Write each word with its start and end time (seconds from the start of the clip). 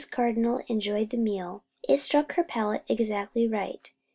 Cardinal 0.09 0.61
enjoyed 0.67 1.11
the 1.11 1.15
meal. 1.17 1.63
It 1.87 1.99
struck 1.99 2.33
her 2.33 2.43
palate 2.43 2.83
exactly 2.89 3.47
right. 3.47 3.91